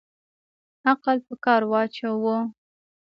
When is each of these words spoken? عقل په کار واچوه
عقل 0.91 1.17
په 1.27 1.33
کار 1.45 1.61
واچوه 1.71 2.37